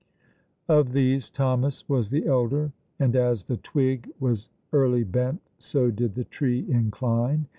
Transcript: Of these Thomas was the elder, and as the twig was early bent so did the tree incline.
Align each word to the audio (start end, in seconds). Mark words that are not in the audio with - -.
Of 0.67 0.93
these 0.93 1.29
Thomas 1.29 1.87
was 1.87 2.09
the 2.09 2.25
elder, 2.25 2.71
and 2.97 3.15
as 3.15 3.43
the 3.43 3.57
twig 3.57 4.09
was 4.19 4.49
early 4.73 5.03
bent 5.03 5.41
so 5.59 5.91
did 5.91 6.15
the 6.15 6.23
tree 6.25 6.65
incline. 6.67 7.45